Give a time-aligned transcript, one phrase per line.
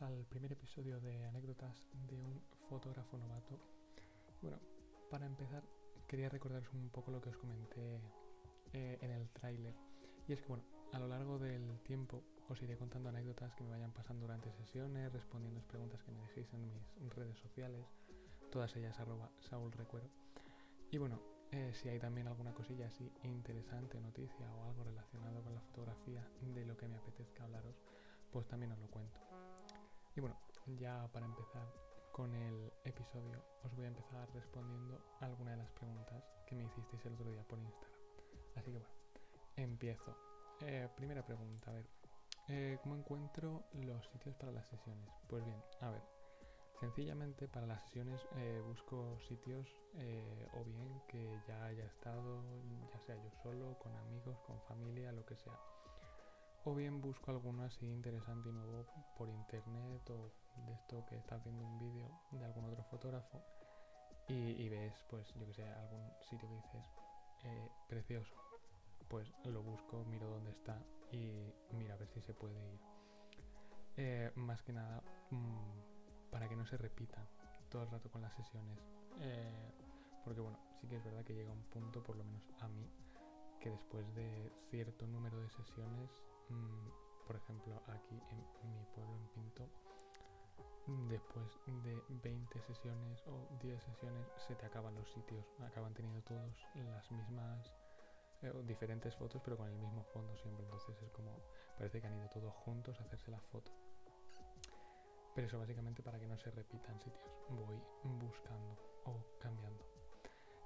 [0.00, 3.58] al primer episodio de anécdotas de un fotógrafo novato.
[4.40, 4.58] Bueno,
[5.10, 5.62] para empezar
[6.06, 8.00] quería recordaros un poco lo que os comenté
[8.72, 9.74] eh, en el tráiler.
[10.26, 13.70] Y es que bueno, a lo largo del tiempo os iré contando anécdotas que me
[13.70, 16.70] vayan pasando durante sesiones, respondiendo preguntas que me dejéis en
[17.00, 17.84] mis redes sociales,
[18.50, 19.30] todas ellas arroba.
[20.90, 21.20] Y bueno,
[21.50, 26.26] eh, si hay también alguna cosilla así interesante, noticia o algo relacionado con la fotografía
[26.54, 27.76] de lo que me apetezca hablaros,
[28.30, 29.18] pues también os lo cuento.
[30.18, 30.36] Y bueno,
[30.80, 31.72] ya para empezar
[32.10, 37.06] con el episodio, os voy a empezar respondiendo algunas de las preguntas que me hicisteis
[37.06, 38.00] el otro día por Instagram.
[38.56, 38.94] Así que bueno,
[39.54, 40.16] empiezo.
[40.62, 41.86] Eh, primera pregunta, a ver,
[42.48, 45.08] eh, ¿cómo encuentro los sitios para las sesiones?
[45.28, 46.02] Pues bien, a ver,
[46.80, 49.68] sencillamente para las sesiones eh, busco sitios
[50.52, 52.42] o bien que ya haya estado,
[52.92, 55.56] ya sea yo solo, con amigos, con familia, lo que sea
[56.64, 58.86] o bien busco alguno así interesante y nuevo
[59.16, 60.32] por internet o
[60.66, 63.42] de esto que estás viendo un vídeo de algún otro fotógrafo
[64.28, 66.84] y, ves pues yo que sé algún sitio que dices
[67.44, 68.34] eh, precioso.
[69.08, 70.78] Pues lo busco miro dónde está
[71.10, 72.80] y mira a ver si se puede ir.
[73.96, 77.26] Eh, más que nada mm, para que no se repitan
[77.70, 78.78] todo el rato con las sesiones.
[79.20, 79.72] Eh,
[80.24, 82.86] porque bueno sí que es verdad que llega un punto por lo menos a mí
[83.60, 86.10] que después de cierto número de sesiones
[86.48, 89.68] Mm, por ejemplo, aquí en mi pueblo, en Pinto,
[91.08, 96.66] después de 20 sesiones o 10 sesiones se te acaban los sitios, acaban teniendo todos
[96.74, 97.72] las mismas
[98.42, 101.42] eh, diferentes fotos pero con el mismo fondo siempre, entonces es como
[101.76, 103.70] parece que han ido todos juntos a hacerse la foto.
[105.34, 107.80] Pero eso básicamente para que no se repitan sitios, voy
[108.18, 109.87] buscando o cambiando.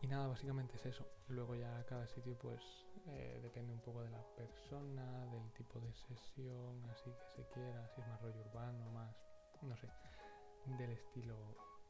[0.00, 1.06] Y nada, básicamente es eso.
[1.28, 2.60] Luego ya cada sitio pues
[3.08, 7.88] eh, depende un poco de la persona, del tipo de sesión, así que se quiera,
[7.88, 9.14] si es más rollo urbano, más,
[9.62, 9.88] no sé,
[10.78, 11.36] del estilo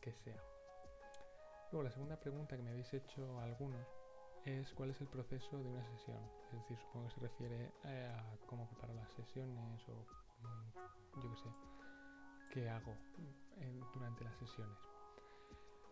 [0.00, 0.42] que sea.
[1.70, 3.86] Luego la segunda pregunta que me habéis hecho algunos
[4.44, 6.18] es cuál es el proceso de una sesión.
[6.52, 9.92] Es decir, supongo que se refiere eh, a cómo preparo las sesiones o
[10.42, 11.50] mm, yo qué sé,
[12.50, 12.96] qué hago
[13.92, 14.78] durante las sesiones.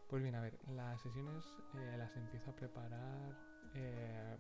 [0.09, 1.45] Pues bien, a ver, las sesiones
[1.75, 3.35] eh, las empiezo a preparar
[3.75, 4.37] eh,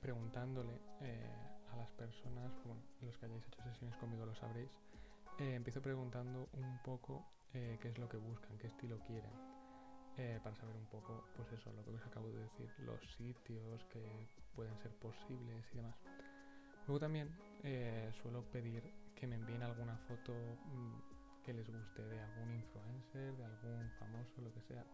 [0.00, 1.34] preguntándole eh,
[1.72, 4.70] a las personas, bueno, los que hayáis hecho sesiones conmigo lo sabréis,
[5.38, 9.32] empiezo preguntando un poco qué es lo que buscan, qué estilo quieren,
[10.44, 14.28] para saber un poco, pues eso, lo que os acabo de decir, los sitios que
[14.54, 15.96] pueden ser posibles y demás.
[16.86, 17.28] Luego también
[18.22, 18.82] suelo pedir
[19.16, 21.11] que me envíen alguna foto mm,
[21.44, 24.84] que les guste de algún influencer, de algún famoso, lo que sea,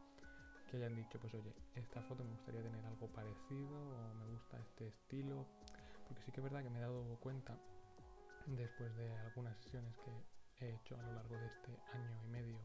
[0.71, 4.59] que hayan dicho, pues oye, esta foto me gustaría tener algo parecido o me gusta
[4.59, 5.47] este estilo,
[6.07, 7.59] porque sí que es verdad que me he dado cuenta
[8.47, 12.59] después de algunas sesiones que he hecho a lo largo de este año y medio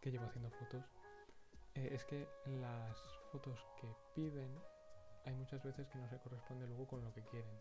[0.00, 0.84] que llevo haciendo fotos,
[1.74, 2.98] eh, es que las
[3.30, 4.50] fotos que piden
[5.24, 7.60] hay muchas veces que no se corresponde luego con lo que quieren,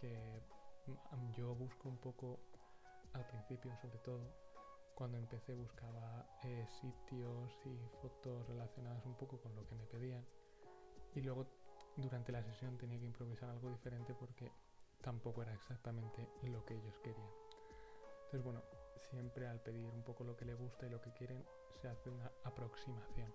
[0.00, 0.42] que
[0.86, 2.38] mm, yo busco un poco
[3.14, 4.45] al principio sobre todo
[4.96, 10.24] cuando empecé buscaba eh, sitios y fotos relacionadas un poco con lo que me pedían
[11.14, 11.46] y luego
[11.96, 14.50] durante la sesión tenía que improvisar algo diferente porque
[15.02, 17.28] tampoco era exactamente lo que ellos querían.
[18.24, 18.62] Entonces bueno,
[19.10, 21.44] siempre al pedir un poco lo que le gusta y lo que quieren
[21.80, 23.30] se hace una aproximación.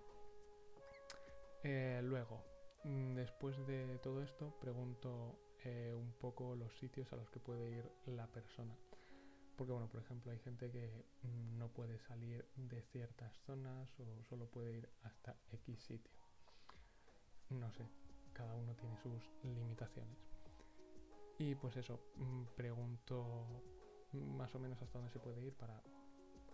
[1.62, 2.42] Eh, luego,
[2.82, 7.70] mm, después de todo esto, pregunto eh, un poco los sitios a los que puede
[7.70, 8.76] ir la persona.
[9.62, 10.90] Porque, bueno, por ejemplo, hay gente que
[11.56, 16.10] no puede salir de ciertas zonas o solo puede ir hasta X sitio.
[17.48, 17.86] No sé,
[18.32, 20.18] cada uno tiene sus limitaciones.
[21.38, 23.46] Y pues eso, mm, pregunto
[24.14, 25.80] más o menos hasta dónde se puede ir para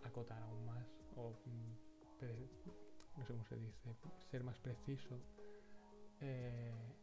[0.03, 3.95] acotar aún más o mm, no sé cómo se dice,
[4.29, 5.19] ser más preciso
[6.21, 6.93] eh,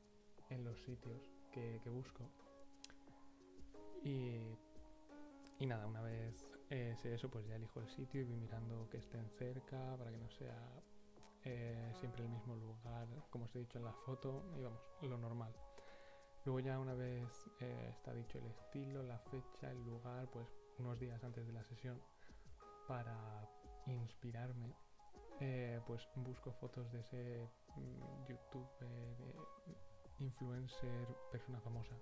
[0.50, 2.30] en los sitios que, que busco.
[4.04, 4.56] Y
[5.58, 8.88] y nada, una vez eh, sé eso, pues ya elijo el sitio y voy mirando
[8.90, 10.82] que estén cerca para que no sea
[11.44, 15.16] eh, siempre el mismo lugar, como os he dicho en la foto, y vamos, lo
[15.16, 15.54] normal.
[16.44, 20.46] Luego ya una vez eh, está dicho el estilo, la fecha, el lugar, pues
[20.78, 22.00] unos días antes de la sesión,
[22.86, 23.48] para
[23.86, 24.74] inspirarme,
[25.86, 28.68] pues busco fotos de ese mm, YouTube
[30.18, 31.94] influencer, persona famosa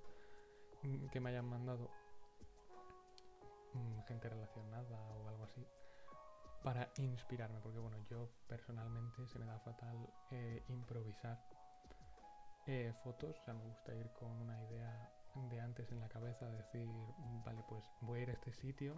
[0.82, 1.90] mm, que me hayan mandado
[4.06, 5.66] gente relacionada o algo así
[6.62, 11.38] para inspirarme, porque bueno, yo personalmente se me da fatal eh, improvisar
[12.66, 15.10] eh, fotos, o sea, me gusta ir con una idea
[15.50, 16.88] de antes en la cabeza, decir,
[17.44, 18.94] vale, pues voy a ir a este sitio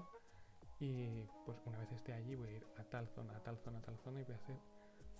[0.78, 3.78] Y pues una vez esté allí voy a ir a tal zona, a tal zona,
[3.78, 4.56] a tal zona y voy a hacer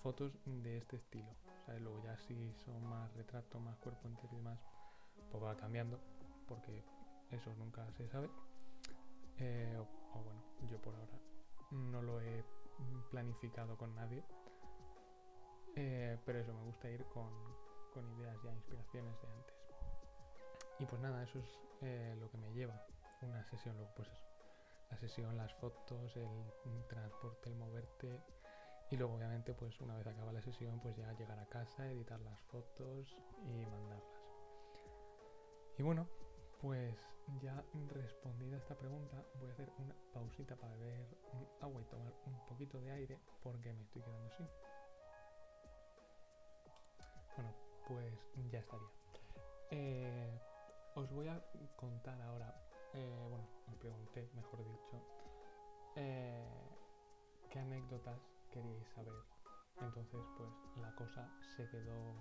[0.03, 1.31] fotos de este estilo.
[1.65, 1.81] ¿sabes?
[1.83, 4.59] Luego ya si son más retrato, más cuerpo entero y demás,
[5.31, 5.99] pues va cambiando
[6.47, 6.85] porque
[7.31, 8.31] eso nunca se sabe.
[9.39, 11.19] Eh, o, bueno, yo por ahora
[11.71, 12.45] no lo he
[13.11, 14.25] planificado con nadie.
[15.75, 17.31] Eh, pero eso, me gusta ir con,
[17.93, 19.57] con ideas ya, inspiraciones de antes.
[20.79, 22.87] Y pues nada, eso es eh, lo que me lleva
[23.23, 23.77] una sesión.
[23.77, 24.25] Luego, pues eso,
[24.91, 28.21] la sesión, las fotos, el transporte, el moverte.
[28.91, 32.21] Y luego, obviamente, pues una vez acaba la sesión, pues ya llegar a casa, editar
[32.21, 34.05] las fotos y mandarlas.
[35.79, 36.07] Y bueno,
[36.61, 36.97] pues
[37.43, 41.07] ya respondida esta pregunta, voy a hacer una pausita para beber
[41.61, 44.49] agua y tomar un poquito de aire porque me estoy quedando sin.
[47.37, 47.53] Bueno,
[47.87, 48.15] pues
[48.51, 48.89] ya estaría.
[49.71, 50.41] Eh,
[50.95, 51.43] os voy a
[51.77, 52.55] contar ahora,
[52.95, 55.03] eh, bueno, me pregunté, mejor dicho,
[55.97, 56.71] eh,
[57.51, 58.21] qué anécdotas
[58.51, 59.13] queríais saber.
[59.81, 60.51] Entonces, pues
[60.81, 62.15] la cosa se quedó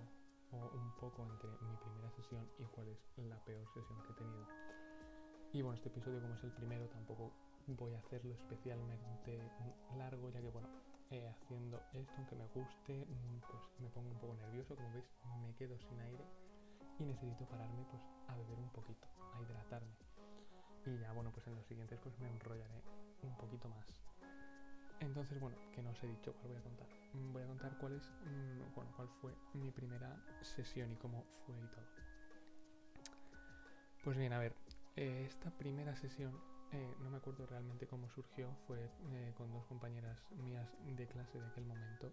[0.51, 4.45] un poco entre mi primera sesión y cuál es la peor sesión que he tenido.
[5.55, 7.31] Y bueno, este episodio como es el primero tampoco
[7.67, 9.39] voy a hacerlo especialmente
[9.97, 10.67] largo, ya que bueno,
[11.11, 15.05] eh, haciendo esto, aunque me guste, mm, pues me pongo un poco nervioso, como veis
[15.41, 16.25] me quedo sin aire
[16.99, 19.95] y necesito pararme pues a beber un poquito, a hidratarme.
[20.87, 22.83] Y ya bueno, pues en los siguientes pues me enrollaré
[23.23, 23.85] un poquito más.
[24.99, 26.87] Entonces, bueno, que no os he dicho cuál voy a contar.
[27.13, 31.23] Mm, voy a contar cuál es, mm, bueno, cuál fue mi primera sesión y cómo
[31.45, 31.85] fue y todo.
[34.03, 34.53] Pues bien, a ver,
[34.95, 36.39] eh, esta primera sesión,
[36.71, 41.39] eh, no me acuerdo realmente cómo surgió, fue eh, con dos compañeras mías de clase
[41.39, 42.11] de aquel momento.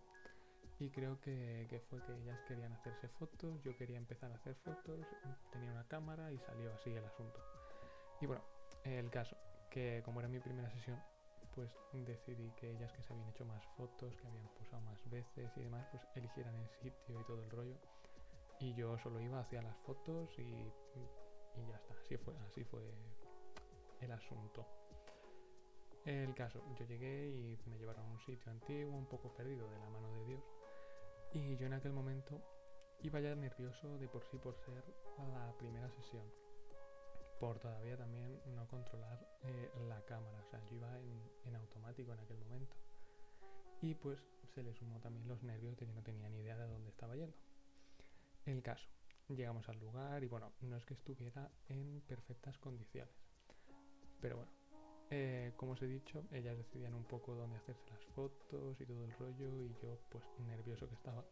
[0.78, 4.56] Y creo que, que, fue que ellas querían hacerse fotos, yo quería empezar a hacer
[4.56, 5.06] fotos,
[5.52, 7.40] tenía una cámara y salió así el asunto.
[8.20, 8.42] Y bueno,
[8.84, 9.36] el caso,
[9.70, 10.98] que como era mi primera sesión,
[11.54, 15.50] pues decidí que ellas que se habían hecho más fotos, que habían posado más veces
[15.56, 17.76] y demás, pues eligieran el sitio y todo el rollo.
[18.58, 20.72] Y yo solo iba hacia las fotos y,
[21.56, 21.94] y ya está.
[21.94, 22.82] Así fue, así fue
[24.00, 24.66] el asunto.
[26.04, 29.78] El caso, yo llegué y me llevaron a un sitio antiguo, un poco perdido de
[29.78, 30.42] la mano de Dios.
[31.32, 32.40] Y yo en aquel momento
[33.00, 34.84] iba ya nervioso de por sí por ser
[35.18, 36.24] la primera sesión
[37.42, 40.38] por todavía también no controlar eh, la cámara.
[40.46, 40.96] O sea, yo iba
[41.44, 42.76] en, automático en aquel momento.
[43.80, 44.20] Y pues
[44.54, 47.16] se le sumó también los nervios de que no tenía ni idea de dónde estaba
[47.16, 47.36] yendo.
[48.46, 48.88] El caso,
[49.36, 53.14] llegamos al lugar y bueno, no es que estuviera en perfectas condiciones.
[54.20, 54.52] Pero bueno,
[55.10, 59.04] eh, como os he dicho, ellas decidían un poco dónde hacerse las fotos y todo
[59.04, 61.24] el rollo y yo pues nervioso que estaba.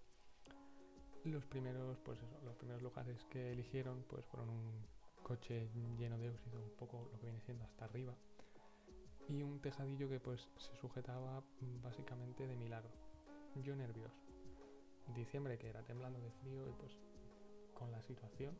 [1.25, 4.87] Los primeros, pues eso, los primeros lugares que eligieron pues fueron un
[5.23, 5.69] coche
[5.99, 8.15] lleno de óxido, un poco lo que viene siendo hasta arriba,
[9.29, 11.43] y un tejadillo que pues se sujetaba
[11.83, 12.91] básicamente de milagro.
[13.63, 14.17] Yo nervioso.
[15.15, 16.97] Diciembre que era temblando de frío y pues
[17.81, 18.57] con la situación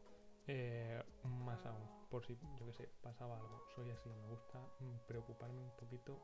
[0.49, 3.63] eh, más aún, por si yo que sé, pasaba algo.
[3.77, 6.19] Soy así, me gusta mm, preocuparme un poquito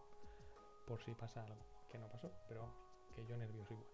[0.84, 2.68] por si pasa algo, que no pasó, pero
[3.14, 3.88] que yo nervioso igual.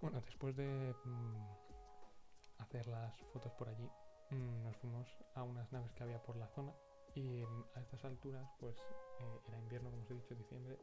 [0.00, 3.88] Bueno, después de mm, hacer las fotos por allí,
[4.30, 6.74] Mm, nos fuimos a unas naves que había por la zona
[7.14, 7.44] y
[7.74, 8.76] a estas alturas pues
[9.20, 10.76] eh, era invierno como os he dicho diciembre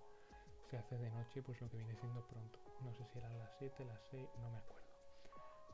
[0.68, 3.52] se hace de noche pues lo que viene siendo pronto no sé si eran las
[3.60, 4.85] 7 las 6 no me acuerdo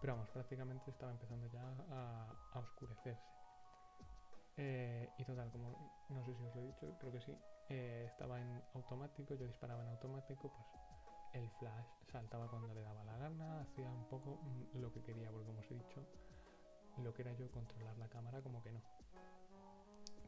[0.01, 3.23] pero vamos prácticamente estaba empezando ya a, oscurecerse
[4.57, 5.73] eh, y total como
[6.09, 7.37] no sé si os lo he dicho creo que sí
[7.69, 10.67] eh, estaba en automático yo disparaba en automático pues
[11.33, 15.31] el flash saltaba cuando le daba la gana hacía un poco mm, lo que quería
[15.31, 16.05] porque como os he dicho
[16.97, 18.81] lo que era yo controlar la cámara como que no.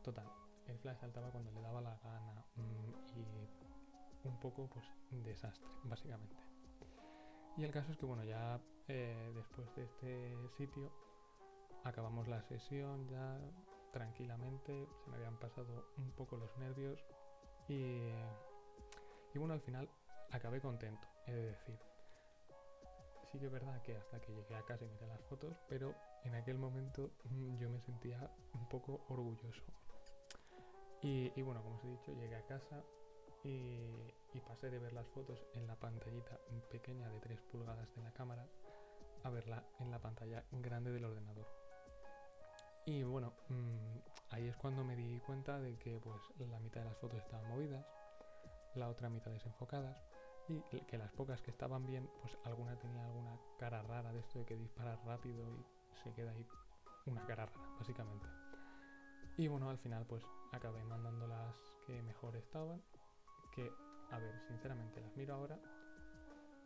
[0.02, 0.26] Total,
[0.68, 6.53] el flash saltaba cuando le daba la gana mm, y un poco pues desastre, básicamente.
[7.58, 10.92] Y el caso es que bueno, ya eh, después de este sitio
[11.84, 13.40] acabamos la sesión ya
[13.92, 17.00] tranquilamente, se me habían pasado un poco los nervios
[17.68, 18.10] y,
[19.34, 19.88] y bueno, al final
[20.32, 21.78] acabé contento, he de decir
[23.34, 25.96] sí que es verdad que hasta que llegué a casa y miré las fotos, pero
[26.24, 29.64] en aquel momento mm, yo me sentía un poco orgulloso.
[31.02, 32.82] Y, bueno, como os he dicho, llegué a casa
[33.44, 36.38] y, pasé de ver las fotos en la pantallita
[36.70, 38.46] pequeña de 3 pulgadas de la cámara
[39.24, 41.48] a verla en la pantalla grande del ordenador.
[42.86, 43.98] Y bueno, mm,
[44.32, 47.48] ahí es cuando me di cuenta de que pues la mitad de las fotos estaban
[47.48, 47.86] movidas,
[48.76, 49.98] la otra mitad desenfocadas
[50.50, 54.40] y que las pocas que estaban bien, pues alguna tenía alguna cara rara de esto
[54.40, 55.66] de que disparas rápido y
[56.04, 56.46] se queda ahí
[57.06, 58.28] una cara rara, básicamente.
[59.38, 61.56] Y bueno, al final pues acabé mandando las
[61.88, 62.82] que mejor estaban,
[63.54, 63.72] que,
[64.12, 65.58] a ver, sinceramente las miro ahora,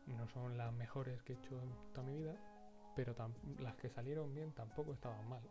[0.07, 2.35] no son las mejores que he hecho en toda mi vida,
[2.95, 3.15] pero
[3.59, 5.41] las que salieron bien tampoco estaban mal,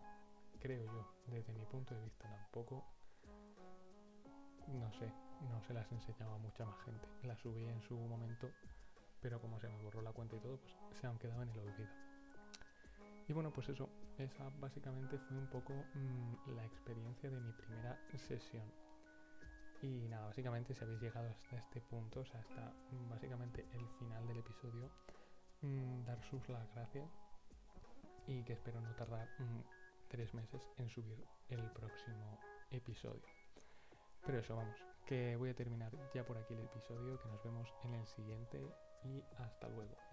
[0.61, 2.85] creo yo, desde mi punto de vista tampoco,
[4.69, 5.13] no sé,
[5.51, 8.51] no se las enseñaba mucha más gente, las subí en su momento,
[9.21, 11.59] pero como se me borró la cuenta y todo, pues se han quedado en el
[11.59, 11.89] olvido.
[13.29, 13.89] Y bueno, pues eso,
[14.19, 18.65] esa básicamente fue un poco mm, la experiencia de mi primera sesión.
[19.83, 23.87] Y nada, básicamente si habéis llegado hasta este punto, o sea, hasta mm, básicamente el
[23.99, 24.91] final del episodio,
[25.63, 27.09] mm, dar sus las gracias
[28.27, 29.29] y que espero no tardar
[30.09, 32.39] tres meses en subir el próximo
[32.71, 33.23] episodio.
[34.25, 37.69] Pero eso, vamos, que voy a terminar ya por aquí el episodio, que nos vemos
[37.85, 38.61] en el siguiente
[39.05, 40.06] y hasta luego.